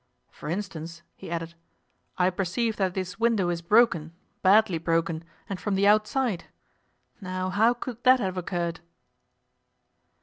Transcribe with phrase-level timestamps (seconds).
[0.31, 1.53] 'For instance,' he added,
[2.17, 6.45] 'I perceive that this window is broken, badly broken, and from the outside.
[7.21, 8.79] Now, how could that have occurred?